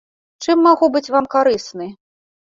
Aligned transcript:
Чым 0.43 0.63
магу 0.67 0.87
быць 0.95 1.11
вам 1.15 1.27
карысны? 1.35 1.91